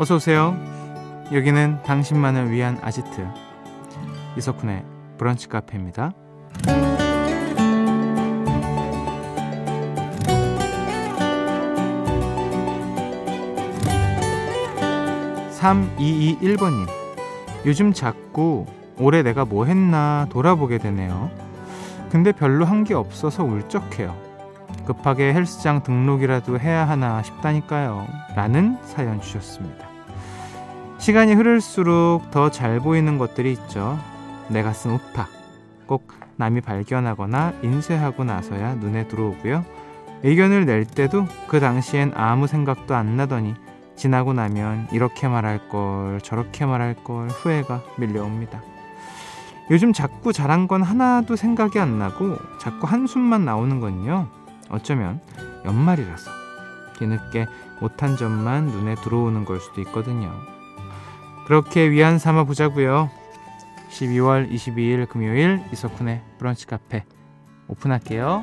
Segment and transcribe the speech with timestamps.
[0.00, 0.56] 어서 오세요.
[1.30, 3.26] 여기는 당신만을 위한 아지트
[4.38, 4.82] 이석훈의
[5.18, 6.14] 브런치 카페입니다.
[15.60, 16.86] 3221번님
[17.66, 18.64] 요즘 자꾸
[18.98, 21.30] 올해 내가 뭐 했나 돌아보게 되네요.
[22.10, 24.16] 근데 별로 한 게 없어서 울적해요.
[24.86, 28.06] 급하게 헬스장 등록이라도 해야 하나 싶다니까요.
[28.34, 29.89] 라는 사연 주셨습니다.
[31.00, 33.98] 시간이 흐를수록 더 잘 보이는 것들이 있죠.
[34.48, 35.28] 내가 쓴 오타.
[35.86, 39.64] 꼭 남이 발견하거나 인쇄하고 나서야 눈에 들어오고요.
[40.22, 43.54] 의견을 낼 때도 그 당시엔 아무 생각도 안 나더니
[43.96, 48.62] 지나고 나면 이렇게 말할 걸 저렇게 말할 걸 후회가 밀려옵니다.
[49.70, 54.28] 요즘 자꾸 잘한 건 하나도 생각이 안 나고 자꾸 한숨만 나오는 건요.
[54.68, 55.20] 어쩌면
[55.64, 56.30] 연말이라서
[56.98, 57.46] 뒤늦게
[57.80, 60.59] 못한 점만 눈에 들어오는 걸 수도 있거든요.
[61.46, 63.10] 그렇게 위안 삼아 보자고요.
[63.90, 67.04] 12월 22일 금요일 이석훈의 브런치 카페
[67.68, 68.42] 오픈할게요.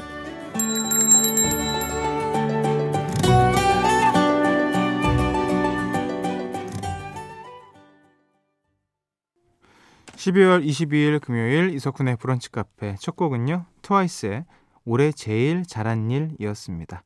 [10.15, 13.65] 12월 22일 금요일 이석훈의 브런치 카페 첫 곡은요.
[13.81, 14.45] 트와이스의
[14.85, 17.03] 올해 제일 잘한 일이었습니다.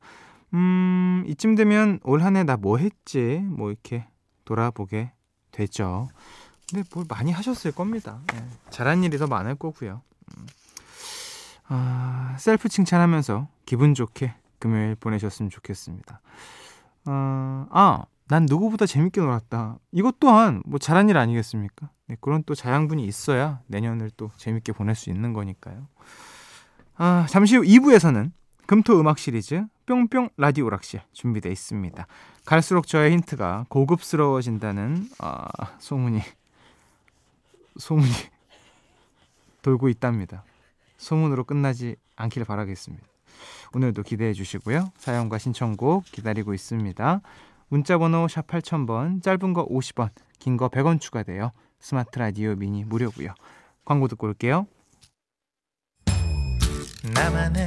[0.54, 3.40] 음, 이쯤 되면 올 한 해 나 뭐 했지?
[3.44, 4.06] 뭐 이렇게
[4.44, 5.12] 돌아보게
[5.52, 6.08] 되죠.
[6.68, 8.20] 근데 뭘 많이 하셨을 겁니다.
[8.32, 10.02] 네, 잘한 일이 더 많을 거고요.
[10.36, 10.46] 음.
[11.68, 16.20] 아, 셀프 칭찬하면서 기분 좋게 금요일 보내셨으면 좋겠습니다.
[17.06, 19.78] 어, 아, 난 누구보다 재밌게 놀았다.
[19.92, 21.90] 이것 또한 뭐 잘한 일 아니겠습니까?
[22.06, 25.86] 네, 그런 또 자양분이 있어야 내년을 또 재밌게 보낼 수 있는 거니까요.
[26.96, 28.32] 아, 잠시 후 2부에서는
[28.66, 32.06] 금토 음악 시리즈 뿅뿅 라디오 락실 준비되어 있습니다.
[32.44, 35.48] 갈수록 저의 힌트가 고급스러워진다는 아,
[35.78, 36.20] 소문이
[37.78, 38.08] 소문이
[39.62, 40.44] 돌고 있답니다.
[40.96, 43.04] 소문으로 끝나지 않기를 바라겠습니다.
[43.74, 44.92] 오늘도 기대해 주시고요.
[44.98, 47.20] 사연과 신청곡 기다리고 있습니다.
[47.68, 51.52] 문자 번호 샵 8000번, 짧은 거 50원, 긴 거 100원 추가돼요.
[51.80, 53.34] 스마트 라디오 미니 무료고요.
[53.84, 54.66] 광고 듣고 올게요.
[57.14, 57.66] 나만의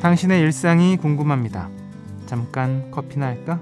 [0.00, 1.68] 당신의 일상이 궁금합니다.
[2.26, 3.60] 잠깐 커피나 할까?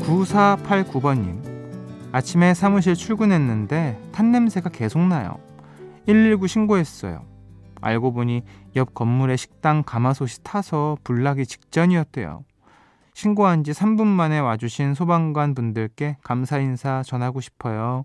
[0.00, 1.40] 9489번님.
[2.12, 5.38] 아침에 사무실 출근했는데 탄 냄새가 계속 나요.
[6.06, 7.24] 119 신고했어요.
[7.80, 8.42] 알고 보니
[8.76, 12.44] 옆 건물의 식당 가마솥이 타서 불나기 직전이었대요.
[13.14, 18.04] 신고한 지 3분 만에 와주신 소방관 분들께 감사 인사 전하고 싶어요.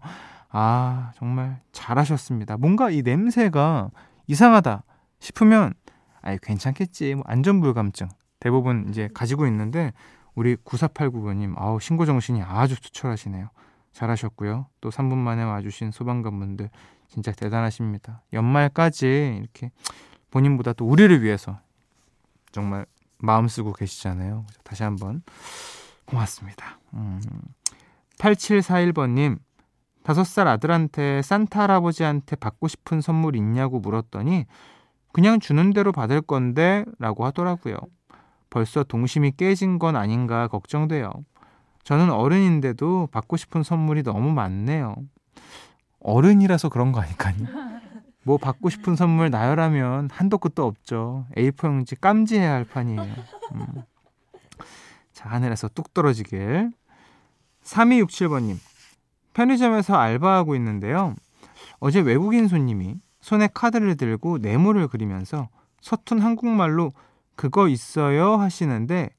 [0.58, 2.56] 아, 정말 잘하셨습니다.
[2.56, 3.92] 뭔가 이 냄새가
[4.26, 4.84] 이상하다
[5.20, 5.74] 싶으면,
[6.22, 7.16] 아이, 괜찮겠지.
[7.16, 8.08] 뭐 안전불감증.
[8.40, 9.92] 대부분 이제 가지고 있는데,
[10.34, 13.50] 우리 9489번님, 아우, 신고 정신이 아주 투철하시네요.
[13.92, 14.68] 잘하셨고요.
[14.80, 16.70] 또 3분 만에 와주신 소방관분들,
[17.10, 18.22] 진짜 대단하십니다.
[18.32, 19.72] 연말까지 이렇게
[20.32, 21.60] 본인보다 또 우리를 위해서
[22.54, 22.86] 정말
[23.18, 24.46] 마음 쓰고 계시잖아요.
[24.64, 25.22] 다시 한번
[26.06, 26.80] 고맙습니다.
[26.94, 27.20] 음.
[28.20, 29.40] 8741번님,
[30.06, 34.46] 다섯 살 아들한테 산타 할아버지한테 받고 싶은 선물 있냐고 물었더니
[35.12, 37.76] 그냥 주는 대로 받을 건데 라고 하더라고요.
[38.52, 41.12] 벌써 동심이 깨진 건 아닌가 걱정돼요.
[41.84, 44.96] 저는 어른인데도 받고 싶은 선물이 너무 많네요.
[46.02, 47.34] 어른이라서 그런 거 아닐까요?
[48.22, 51.26] 뭐 받고 싶은 선물 나열하면 한도 끝도 없죠.
[51.36, 53.02] A4 용지 깜지해야 할 판이에요.
[53.56, 53.66] 음.
[55.14, 56.72] 자, 하늘에서 뚝 떨어지길.
[57.64, 58.75] 3267번님.
[59.36, 61.14] 편의점에서 알바하고 있는데요.
[61.80, 65.50] 어제 외국인 손님이 손에 카드를 들고 네모를 그리면서
[65.82, 66.94] 서툰 한국말로
[67.36, 69.10] 그거 있어요 하시는데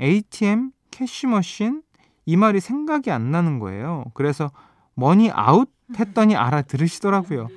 [0.00, 1.82] ATM, cash machine
[2.26, 4.04] 이 말이 생각이 안 나는 거예요.
[4.14, 4.50] 그래서
[4.94, 7.48] money out 했더니 알아들으시더라고요.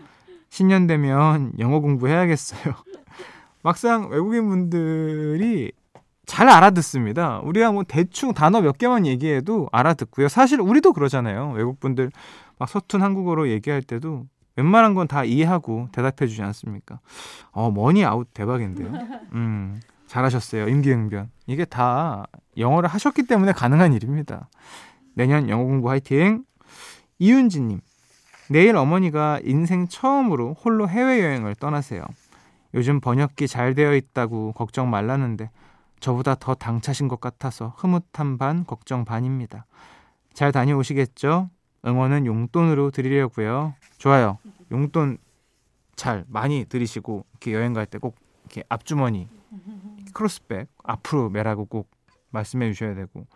[0.50, 2.74] 신년 되면 영어 공부해야겠어요.
[3.62, 5.72] 막상 외국인 분들이
[6.30, 7.40] 잘 알아듣습니다.
[7.40, 10.28] 우리가 뭐 대충 단어 몇 개만 얘기해도 알아듣고요.
[10.28, 11.54] 사실 우리도 그러잖아요.
[11.56, 12.12] 외국분들
[12.60, 17.00] 막 서툰 한국어로 얘기할 때도 웬만한 건 다 이해하고 대답해 주지 않습니까?
[17.52, 18.92] 어, money out 대박인데요.
[19.34, 20.68] 음, 잘하셨어요.
[20.68, 21.32] 임기응변.
[21.48, 22.28] 이게 다
[22.58, 24.50] 영어를 하셨기 때문에 가능한 일입니다.
[25.16, 26.44] 내년 영어 공부 화이팅!
[27.18, 27.82] 이윤지 님,
[28.50, 32.04] 내일 어머니가 인생 처음으로 홀로 해외여행을 떠나세요.
[32.76, 35.50] 요즘 번역기 잘 되어 있다고 걱정 말라는데
[36.00, 39.66] 저보다 더 당차신 것 같아서 흐뭇한 반, 걱정 반입니다.
[40.34, 41.50] 잘 다녀오시겠죠?
[41.86, 43.74] 응원은 용돈으로 드리려고요.
[43.98, 44.38] 좋아요.
[44.72, 45.18] 용돈
[45.96, 48.16] 잘 많이 드리시고 이렇게 여행 갈 때 꼭
[48.46, 49.28] 이렇게 앞주머니
[50.14, 51.90] 크로스백 앞으로 매라고 꼭
[52.32, 53.28] 말씀해 주셔야 되고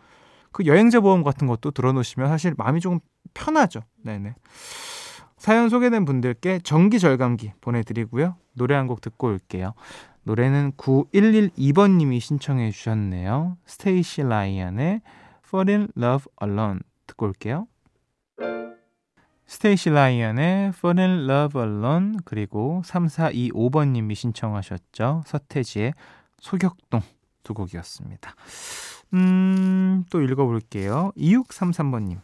[0.52, 3.00] 그 여행자 보험 같은 것도 들어놓으시면 사실 마음이 조금
[3.34, 3.82] 편하죠.
[4.04, 4.36] 네네.
[5.38, 8.36] 사연 소개된 분들께 전기 절감기 보내드리고요.
[8.54, 9.74] 노래 한 곡 듣고 올게요.
[10.24, 13.58] 노래는 9112번님이 신청해 주셨네요.
[13.66, 15.02] 스테이시 라이언의
[15.46, 17.68] Fall in Love Alone 듣고 올게요.
[19.46, 25.24] 스테이시 라이언의 Fall in Love Alone 그리고 3425번님이 신청하셨죠.
[25.26, 25.94] 서태지의
[26.40, 27.02] 소격동
[27.44, 28.36] 두 곡이었습니다.
[29.14, 31.12] 음, 또 읽어볼게요.
[31.18, 32.20] 2633번님.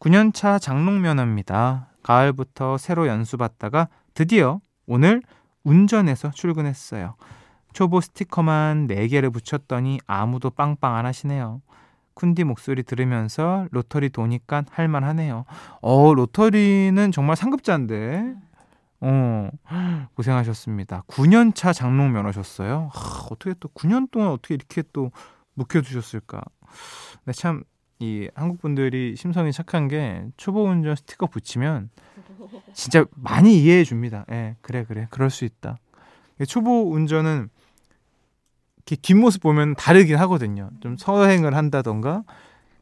[0.00, 1.88] 9년차 장롱면허입니다.
[2.02, 5.22] 가을부터 새로 연수받다가 드디어 오늘
[5.68, 7.14] 운전해서 출근했어요.
[7.74, 11.60] 초보 스티커만 4개를 붙였더니 아무도 빵빵 안 하시네요.
[12.14, 15.44] 쿤디 목소리 들으면서 로터리 도니까 할만하네요.
[15.82, 18.34] 어, 로터리는 정말 상급자인데.
[19.00, 19.50] 어,
[20.16, 21.04] 고생하셨습니다.
[21.06, 22.90] 9년차 장롱 면허셨어요.
[22.92, 25.12] 하, 어떻게 또 9년 동안 어떻게 이렇게 또
[25.54, 26.42] 묵혀두셨을까.
[27.24, 27.62] 근데 참,
[28.00, 31.90] 이 한국 분들이 심성이 착한 게 초보 운전 스티커 붙이면
[32.72, 34.24] 진짜 많이 이해해 줍니다.
[34.30, 35.08] 예, 그래, 그래.
[35.10, 35.78] 그럴 수 있다.
[36.46, 37.48] 초보 운전은
[38.76, 40.70] 이렇게 뒷모습 보면 다르긴 하거든요.
[40.80, 42.22] 좀 서행을 한다던가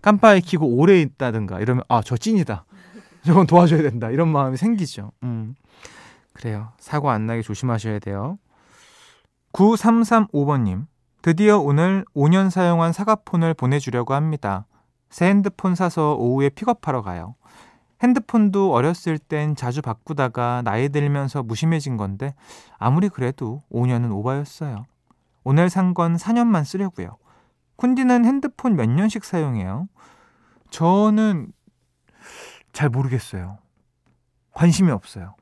[0.03, 2.65] 깜빡이 켜고 오래 있다든가 이러면 아, 저 찐이다.
[3.25, 4.11] 저건 도와줘야 된다.
[4.11, 5.13] 이런 마음이 생기죠.
[5.23, 5.57] 음.
[6.33, 6.73] 그래요.
[6.79, 8.39] 사고 안 나게 조심하셔야 돼요.
[9.53, 10.87] 9335번님.
[11.23, 14.67] 드디어 오늘 5년 사용한 사과폰을 보내주려고 합니다.
[15.11, 17.35] 새 핸드폰 사서 오후에 픽업하러 가요.
[18.03, 22.35] 핸드폰도 어렸을 땐 자주 바꾸다가 나이 들면서 무심해진 건데
[22.79, 24.85] 아무리 그래도 5년은 오바였어요.
[25.45, 27.17] 오늘 산 건 4년만 쓰려고요.
[27.79, 29.89] 쿤디는 핸드폰 몇 년씩 사용해요?
[30.71, 31.53] 저는
[32.73, 33.59] 잘 모르겠어요.
[34.53, 35.35] 관심이 없어요.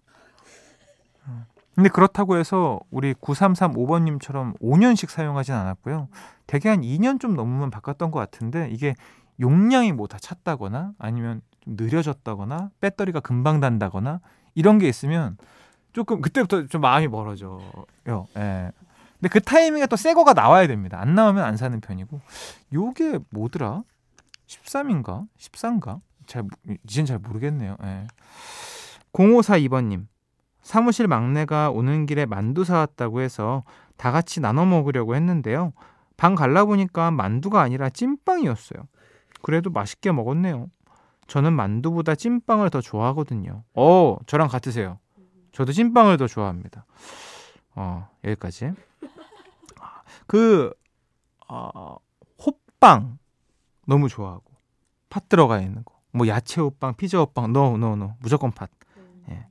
[1.75, 6.09] 근데 그렇다고 해서 우리 9335번님처럼 5년씩 사용하진 않았고요.
[6.47, 8.95] 대개 한 2년 좀 넘으면 바꿨던 것 같은데 이게
[9.41, 14.21] 용량이 뭐 다 찼다거나 아니면 좀 느려졌다거나 배터리가 금방 단다거나
[14.55, 15.37] 이런 게 있으면
[15.93, 17.61] 조금 그때부터 좀 마음이 멀어져요.
[18.37, 18.71] 예.
[19.21, 21.01] 근데 그 타이밍에 또 새 거가 나와야 됩니다.
[21.01, 22.21] 안 나오면 안 사는 편이고.
[22.73, 23.83] 요게 뭐더라?
[24.47, 25.27] 13인가?
[25.39, 26.01] 14인가?
[26.27, 26.45] 잘
[26.85, 27.77] 이젠 잘 모르겠네요.
[27.83, 28.07] 예.
[29.13, 30.07] 0542번님.
[30.63, 33.65] 사무실 막내가 오는 길에 만두 사왔다고 해서
[33.97, 35.73] 다 같이 나눠 먹으려고 했는데요.
[36.17, 38.87] 방 갈라 보니까 만두가 아니라 찐빵이었어요.
[39.45, 40.71] 그래도 맛있게 먹었네요.
[41.27, 43.63] 저는 만두보다 찐빵을 더 좋아하거든요.
[43.75, 44.99] 어, 저랑 같으세요.
[45.53, 46.87] 저도 찐빵을 더 좋아합니다.
[47.75, 48.73] 어, 여기까지.
[50.27, 50.73] 그,
[51.47, 51.97] 어,
[52.43, 53.19] 호빵
[53.87, 54.45] 너무 좋아하고.
[55.11, 55.95] 팥 들어가 있는 거.
[56.11, 58.15] 뭐 야채 호빵, 피자 호빵, no, no, no.
[58.21, 58.71] 무조건 팥.
[59.29, 59.47] 예.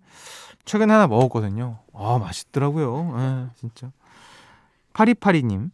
[0.66, 1.78] 최근에 하나 먹었거든요.
[1.94, 3.16] 아, 맛있더라고요.
[3.20, 3.92] 예, 진짜.
[4.94, 5.70] 파리파리님.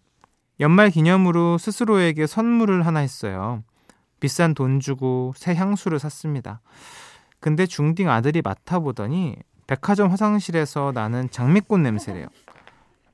[0.60, 3.63] 연말 기념으로 스스로에게 선물을 하나 했어요.
[4.20, 6.62] 비싼 돈 주고 새 향수를 샀습니다.
[7.40, 12.28] 근데 중딩 아들이 맡아보더니 백화점 화장실에서 나는 장미꽃 냄새래요.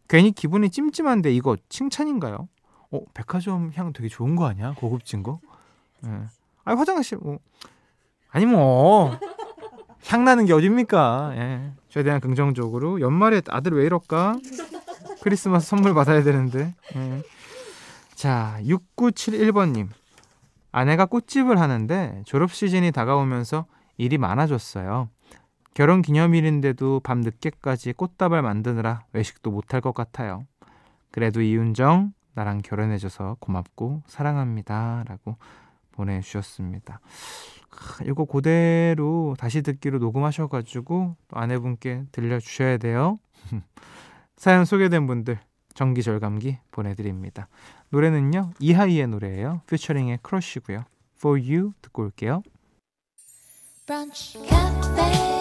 [0.07, 2.47] 괜히 기분이 찜찜한데 이거 칭찬인가요?
[2.91, 4.73] 어, 백화점 향 되게 좋은 거 아니야?
[4.77, 5.39] 고급진 거?
[6.05, 6.09] 예.
[6.63, 7.39] 아니 화장실 뭐
[8.31, 9.17] 아니 뭐
[10.07, 11.31] 향 나는 게 어딥니까?
[11.35, 11.71] 예.
[11.89, 14.35] 최대한 긍정적으로 연말에 아들 왜 이럴까?
[15.23, 16.75] 크리스마스 선물 받아야 되는데.
[16.95, 17.23] 예.
[18.13, 19.89] 자, 6971번 님.
[20.75, 23.65] 아내가 꽃집을 하는데 졸업 시즌이 다가오면서
[23.95, 25.07] 일이 많아졌어요.
[25.73, 30.45] 결혼 기념일인데도 밤 늦게까지 꽃다발 만드느라 외식도 못할 것 같아요.
[31.11, 35.05] 그래도 이윤정, 나랑 결혼해줘서 고맙고 사랑합니다.
[35.07, 35.37] 라고
[35.93, 36.99] 보내주셨습니다.
[38.05, 43.17] 이거 그대로 다시 듣기로 녹음하셔가지고 아내분께 들려주셔야 돼요.
[44.35, 45.39] 사연 소개된 분들
[45.75, 47.47] 정기절감기 보내드립니다.
[47.89, 49.61] 노래는요 이하이의 노래예요.
[49.67, 50.85] 퓨처링의 크러쉬고요.
[51.17, 52.41] For You 듣고 올게요.
[53.85, 55.34] 초대해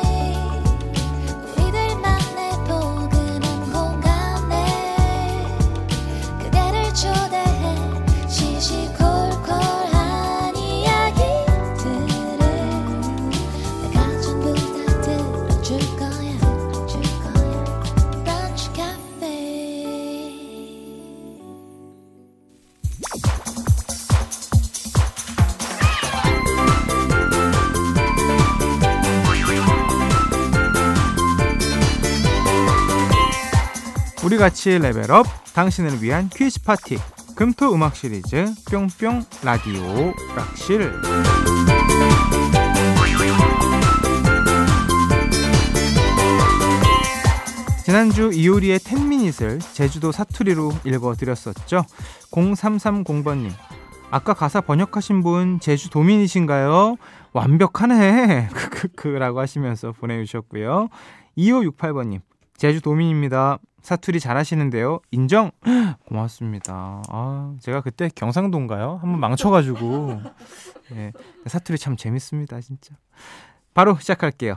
[34.24, 36.96] 우리 같이 레벨업 당신을 위한 퀴즈 파티
[37.36, 40.92] 금토 음악 시리즈 뿅뿅 라디오 락실
[47.84, 51.84] 지난주 이효리의 Ten Minutes을 제주도 사투리로 읽어드렸었죠.
[52.30, 53.50] 0330번님.
[54.10, 56.96] 아까 가사 번역하신 분 제주 도민이신가요?
[57.34, 58.48] 완벽하네.
[58.56, 60.88] 크크크라고 하시면서 보내주셨고요.
[61.36, 62.22] 2568번님.
[62.56, 63.58] 제주 도민입니다.
[63.82, 65.00] 사투리 잘하시는데요.
[65.10, 65.50] 인정?
[66.08, 67.02] 고맙습니다.
[67.08, 68.98] 아, 제가 그때 경상도인가요?
[69.02, 70.22] 한번 망쳐가지고.
[70.92, 71.12] 예,
[71.46, 72.94] 사투리 참 재밌습니다, 진짜.
[73.74, 74.56] 바로 시작할게요.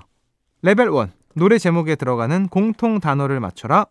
[0.62, 1.08] 레벨 1.
[1.36, 3.86] 노래 제목에 들어가는 공통 단어를 맞춰라.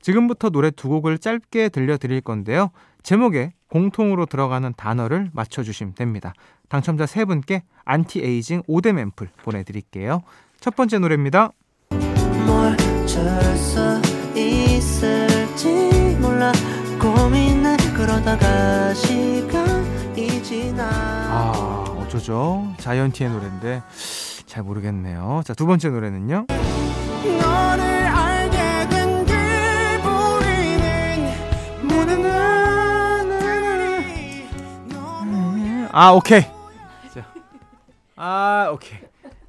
[0.00, 2.70] 지금부터 노래 두 곡을 짧게 들려드릴 건데요.
[3.02, 6.32] 제목에 공통으로 들어가는 단어를 맞춰주시면 됩니다.
[6.68, 10.22] 당첨자 세 분께 안티에이징 5대 앰플 보내드릴게요.
[10.60, 11.50] 첫 번째 노래입니다.
[14.36, 16.52] 있을지 몰라
[17.00, 20.84] 고민을 그러다가 시간이 지나.
[20.90, 22.74] 아 어쩌죠?
[22.78, 23.82] 자이언티의 노래인데
[24.46, 25.42] 잘 모르겠네요.
[25.44, 26.46] 자 두 번째 노래는요?
[35.96, 36.40] 아 오케이.
[36.42, 37.24] 자,
[38.16, 38.98] 아 오케이.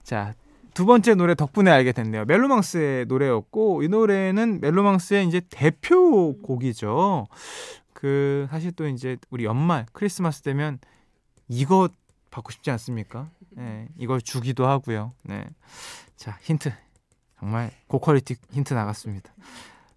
[0.03, 0.33] 자
[0.75, 2.25] 두 번째 노래 덕분에 알게 됐네요.
[2.25, 7.27] 멜로망스의 노래였고 이 노래는 멜로망스의 이제 대표 곡이죠.
[7.93, 10.77] 그 사실 또 이제 우리 연말 크리스마스 되면
[11.47, 11.87] 이거
[12.29, 13.29] 받고 싶지 않습니까?
[13.51, 15.13] 네, 이걸 주기도 하고요.
[15.23, 15.45] 네.
[16.17, 16.73] 자, 힌트.
[17.39, 19.33] 정말 고퀄리티 힌트 나갔습니다.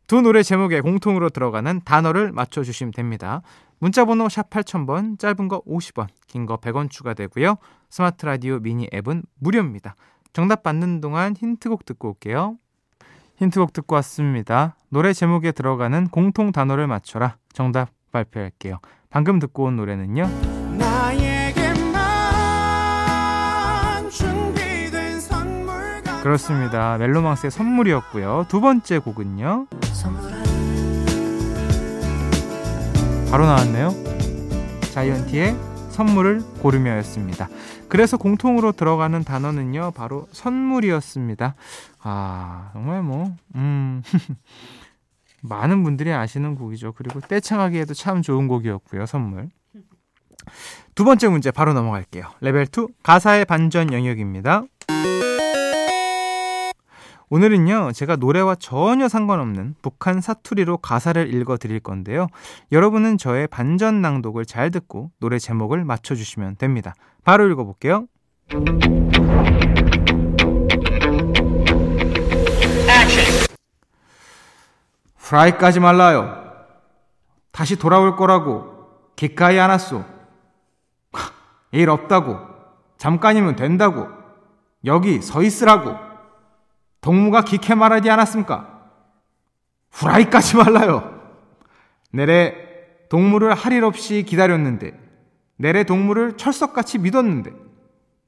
[0.06, 3.42] 두 노래 제목에 공통으로 들어가는 단어를 맞춰 주시면 됩니다.
[3.80, 7.56] 문자 번호 샵 8000번, 짧은 거 50원, 긴 거 100원 추가되고요.
[7.90, 9.96] 스마트 라디오 미니 앱은 무료입니다.
[10.32, 12.56] 정답 받는 동안 힌트곡 듣고 올게요.
[13.36, 14.76] 힌트곡 듣고 왔습니다.
[14.88, 17.36] 노래 제목에 들어가는 공통 단어를 맞춰라.
[17.52, 18.78] 정답 발표할게요.
[19.10, 20.28] 방금 듣고 온 노래는요.
[26.22, 26.98] 그렇습니다.
[26.98, 28.46] 멜로망스의 선물이었고요.
[28.48, 29.66] 두 번째 곡은요.
[33.30, 33.90] 바로 나왔네요.
[34.92, 35.67] 자이언티의
[35.98, 37.48] 선물을 고르며였습니다.
[37.88, 41.56] 그래서 공통으로 들어가는 단어는요, 바로 선물이었습니다.
[42.02, 44.02] 아, 정말 뭐, 음,
[45.42, 46.92] 많은 분들이 아시는 곡이죠.
[46.92, 49.48] 그리고 떼창하기에도 참 좋은 곡이었고요, 선물.
[50.94, 52.26] 두 번째 문제 바로 넘어갈게요.
[52.40, 54.62] 레벨 2, 가사의 반전 영역입니다.
[57.30, 62.28] 오늘은요, 제가 노래와 전혀 상관없는 북한 사투리로 가사를 읽어 드릴 건데요.
[62.72, 66.94] 여러분은 저의 반전 낭독을 잘 듣고 노래 제목을 맞춰주시면 됩니다.
[67.24, 68.06] 바로 읽어 볼게요.
[75.18, 76.42] 프라이 까지 말라요.
[77.52, 80.02] 다시 돌아올 거라고 기까이 안았소.
[81.72, 82.38] 일 없다고.
[82.96, 84.08] 잠깐이면 된다고.
[84.86, 86.07] 여기 서 있으라고.
[87.00, 88.76] 동무가 기캐 말하지 않았습니까?
[89.90, 91.14] 후라이 까지 말라요.
[92.12, 92.54] 내래
[93.08, 94.98] 동무를 할 일 없이 기다렸는데,
[95.56, 97.52] 내래 동무를 철석같이 믿었는데,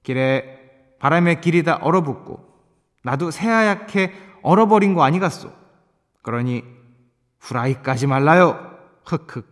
[0.02, 2.48] 길에 바람의 길이 다 얼어붙고,
[3.02, 4.12] 나도 새하얗게
[4.42, 5.52] 얼어버린 거 아니겠소?
[6.22, 6.64] 그러니,
[7.40, 8.78] 후라이 까지 말라요.
[9.04, 9.46] 흑흑.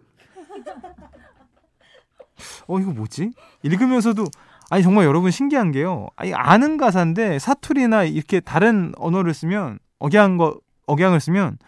[2.68, 3.32] 어, 이거 뭐지?
[3.62, 4.24] 읽으면서도
[4.70, 6.08] 아니 정말 여러분 신기한 게요.
[6.16, 11.58] 아니 아는 가사인데 사투리나 이렇게 다른 언어를 쓰면 억양 거 억양을 쓰면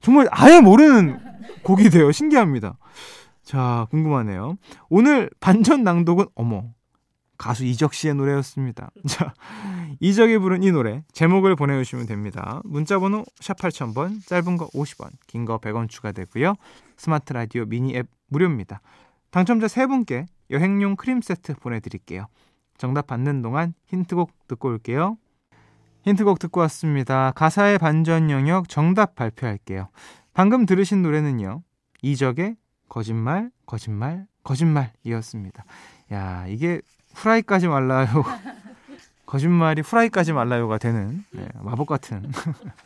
[0.00, 1.18] 정말 아예 모르는
[1.62, 2.12] 곡이 돼요.
[2.12, 2.76] 신기합니다.
[3.42, 4.56] 자, 궁금하네요.
[4.88, 6.64] 오늘 반전 낭독은 어머.
[7.36, 8.90] 가수 이적 씨의 노래였습니다.
[9.08, 9.34] 자,
[10.00, 12.60] 이적이 부른 이 노래 제목을 보내 주시면 됩니다.
[12.64, 16.54] 문자 번호 샵 8000번, 짧은 거 50원, 긴 거 100원 추가되고요.
[16.96, 18.80] 스마트 라디오 미니 앱 무료입니다.
[19.30, 22.26] 당첨자 3분께 여행용 크림 세트 보내드릴게요.
[22.76, 25.16] 정답 받는 동안 힌트곡 듣고 올게요.
[26.02, 27.32] 힌트곡 듣고 왔습니다.
[27.32, 29.88] 가사의 반전 영역 정답 발표할게요.
[30.34, 31.62] 방금 들으신 노래는요.
[32.02, 32.56] 이적의
[32.88, 35.64] 거짓말, 거짓말, 거짓말이었습니다.
[36.12, 36.82] 야, 이게
[37.14, 38.06] 후라이까지 말라요.
[39.24, 42.30] 거짓말이 후라이까지 말라요가 되는 네, 마법 같은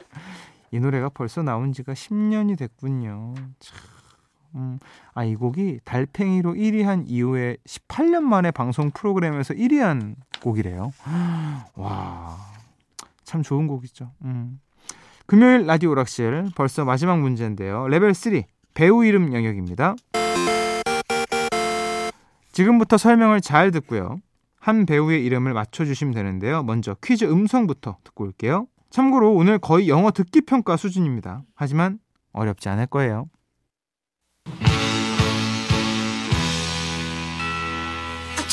[0.70, 3.34] 이 노래가 벌써 나온 지가 10년이 됐군요.
[3.58, 3.97] 참.
[4.54, 4.78] 음,
[5.14, 10.92] 아, 이 곡이 달팽이로 1위 한 이후에 18년 만에 방송 프로그램에서 1위 한 곡이래요.
[11.76, 12.36] 와,
[13.24, 14.12] 참 좋은 곡이죠.
[14.24, 14.60] 음.
[15.26, 17.88] 금요일 라디오 오락실 벌써 마지막 문제인데요.
[17.88, 19.94] 레벨 3 배우 이름 영역입니다.
[22.52, 24.20] 지금부터 설명을 잘 듣고요.
[24.58, 26.62] 한 배우의 이름을 맞춰주시면 되는데요.
[26.62, 28.66] 먼저 퀴즈 음성부터 듣고 올게요.
[28.90, 31.42] 참고로 오늘 거의 영어 듣기 평가 수준입니다.
[31.54, 31.98] 하지만
[32.32, 33.26] 어렵지 않을 거예요.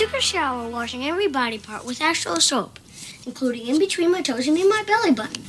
[0.05, 2.79] Took a shower washing every body part with Astral soap,
[3.25, 5.43] including in between my toes and in my belly button.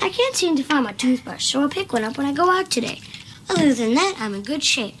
[0.00, 2.48] I can't seem to find my toothbrush, so I'll pick one up when I go
[2.48, 3.00] out today.
[3.48, 4.94] Other than that, I'm in good shape.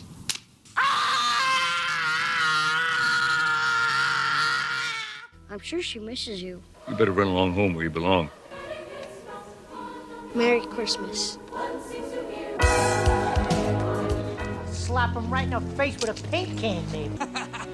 [0.76, 1.30] Ah!
[5.48, 6.60] I'm sure she misses you.
[6.88, 8.30] You better run along home where you belong.
[10.34, 11.38] Merry Christmas.
[14.72, 17.16] Slap him right in the face with a paint can, maybe.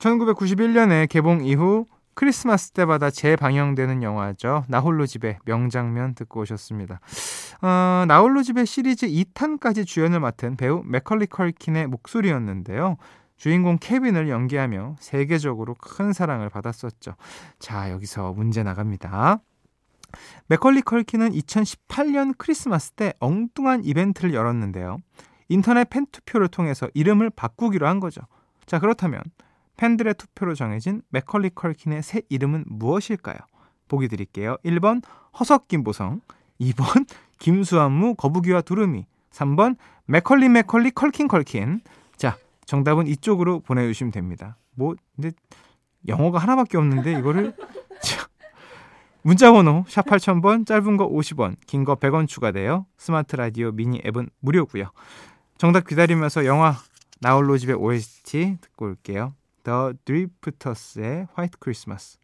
[0.00, 4.64] 1991년에 개봉 이후 크리스마스 때마다 재방영되는 영화죠.
[4.68, 7.00] 나홀로 집에 명장면 듣고 오셨습니다.
[7.62, 12.96] 어, 나홀로 집에 시리즈 2탄까지 주연을 맡은 배우 맥컬리 컬킨의 목소리였는데요.
[13.36, 17.14] 주인공 케빈을 연기하며 세계적으로 큰 사랑을 받았었죠.
[17.58, 19.40] 자, 여기서 문제 나갑니다.
[20.48, 24.98] 맥컬리 컬킨은 2018년 크리스마스 때 엉뚱한 이벤트를 열었는데요.
[25.48, 28.20] 인터넷 팬 투표를 통해서 이름을 바꾸기로 한 거죠.
[28.66, 29.22] 자, 그렇다면
[29.76, 33.36] 팬들의 투표로 정해진 맥컬리 컬킨의 새 이름은 무엇일까요?
[33.88, 34.56] 보기 드릴게요.
[34.64, 35.02] 1번
[35.38, 36.20] 허석김보성,
[36.60, 37.06] 2번
[37.38, 41.80] 김수한무 거북이와 두루미, 3번 맥컬리 맥컬리 컬킨 컬킨.
[42.16, 44.56] 자, 정답은 이쪽으로 보내주시면 됩니다.
[44.74, 45.32] 뭐 근데
[46.06, 47.54] 영어가 하나밖에 없는데 이거를
[48.02, 48.26] 자,
[49.22, 52.86] 문자 번호 샵 8000번 짧은 거 50원 긴 거 100원 추가돼요.
[52.96, 54.90] 스마트 라디오 미니 앱은 무료고요.
[55.58, 56.76] 정답 기다리면서 영화
[57.20, 59.34] 나홀로 집에 OST 듣고 올게요.
[59.62, 62.18] The Drifters의 White Christmas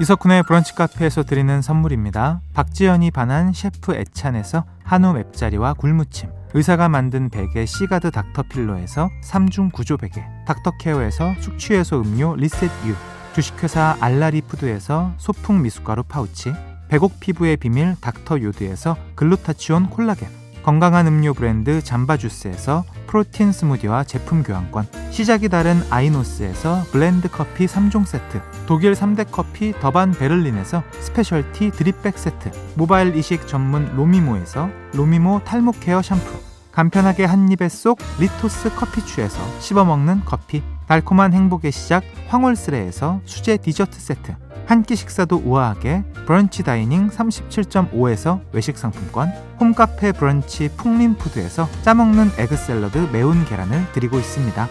[0.00, 2.40] 이석훈의 브런치 카페에서 드리는 선물입니다.
[2.54, 10.24] 박지연이 반한 셰프 애찬에서 한우 맵자리와 굴무침 의사가 만든 베개 시가드 닥터필로에서 3중 구조 베개
[10.46, 12.94] 닥터케어에서 숙취해소 음료 리셋유
[13.34, 16.54] 주식회사 알라리푸드에서 소풍 미숫가루 파우치
[16.88, 24.86] 백옥 피부의 비밀 닥터 요드에서 글루타치온 콜라겐 건강한 음료 브랜드 잠바주스에서 프로틴 스무디와 제품 교환권
[25.10, 32.50] 시작이 다른 아이노스에서 블렌드 커피 3종 세트 독일 3대 커피 더반 베를린에서 스페셜티 드립백 세트
[32.76, 36.38] 모발 이식 전문 로미모에서 로미모 탈모 케어 샴푸
[36.72, 44.36] 간편하게 한입에 쏙 리토스 커피추에서 씹어먹는 커피 달콤한 행복의 시작 황홀스레에서 수제 디저트 세트
[44.70, 49.28] 한 끼 식사도 우아하게 브런치 다이닝 37.5에서 외식 상품권
[49.58, 54.68] 홈카페 브런치 풍림푸드에서 짜먹는 에그 샐러드 매운 계란을 드리고 있습니다.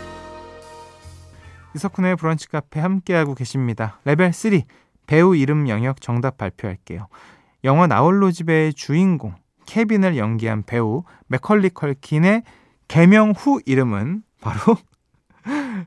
[1.75, 3.99] 이석훈의 브런치 카페 함께하고 계십니다.
[4.05, 4.61] 레벨 3
[5.05, 7.09] 배우 이름 영역 정답 발표할게요.
[7.65, 9.35] 영화 나홀로 집의 주인공
[9.65, 12.43] 케빈을 연기한 배우 맥컬리 컬킨의
[12.87, 14.77] 개명 후 이름은 바로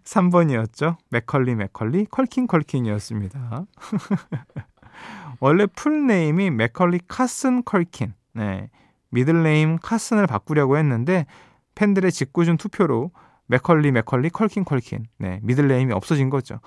[0.05, 0.97] 3번이었죠.
[1.11, 3.65] 맥컬리 맥컬리 컬킨 컬킨이었습니다.
[5.41, 8.15] 원래 full name이 맥컬리 카슨 컬킨.
[8.35, 8.71] 네.
[9.11, 11.27] middle name 카슨을 바꾸려고 했는데
[11.75, 13.11] 팬들의 짓궂은 투표로
[13.47, 15.07] 맥컬리 맥컬리 컬킨 컬킨.
[15.19, 15.41] 네.
[15.43, 16.61] middle name이 없어진 거죠.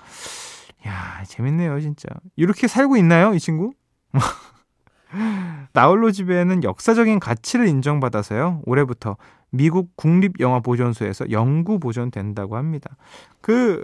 [0.88, 2.08] 야, 재밌네요, 진짜.
[2.36, 3.73] 이렇게 살고 있나요, 이 친구?
[5.73, 8.62] 나홀로 집에는 역사적인 가치를 인정받아서요.
[8.65, 9.17] 올해부터
[9.56, 12.96] 미국 국립영화보존소에서 영구 보존된다고 합니다.
[13.41, 13.84] 그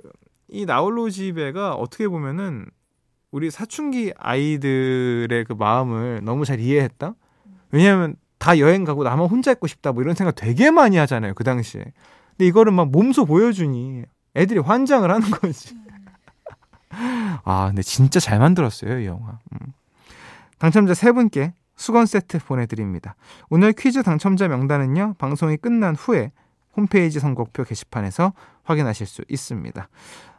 [0.52, 2.66] 이 나홀로 집에가 어떻게 보면은
[3.32, 7.16] 우리 사춘기 아이들의 그 마음을 너무 잘 이해했다.
[7.72, 11.46] 왜냐하면 다 여행 가고 나만 혼자 있고 싶다 뭐 이런 생각 되게 많이 하잖아요 그
[11.46, 11.86] 당시에.
[12.32, 14.04] 근데 이거를 막 몸소 보여주니
[14.36, 15.74] 애들이 환장을 하는 거지.
[17.46, 19.40] 아 근데 진짜 잘 만들었어요 이 영화.
[19.54, 19.74] 음.
[20.58, 23.16] 당첨자 세 분께 수건 세트 보내드립니다.
[23.50, 26.32] 오늘 퀴즈 당첨자 명단은요, 방송이 끝난 후에
[26.78, 29.90] 홈페이지 선곡표 게시판에서 확인하실 수 있습니다.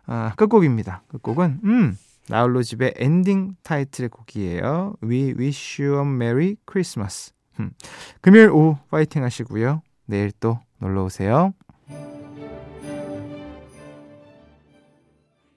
[0.07, 1.02] 아, 끝곡입니다.
[1.09, 4.94] 끝곡은, 음, 나홀로 집의 엔딩 타이틀 곡이에요.
[5.02, 7.33] We wish you a merry Christmas.
[7.59, 7.72] 음,
[8.20, 9.83] 금요일 오후 파이팅 하시고요.
[10.07, 11.55] 내일 또 놀러 오세요.